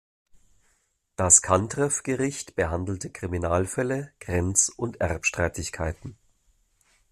Das 1.15 1.43
Cantref-Gericht 1.43 2.55
behandelte 2.55 3.11
Kriminalfälle, 3.11 4.11
Grenz- 4.19 4.71
und 4.75 4.99
Erbstreitigkeiten. 4.99 6.17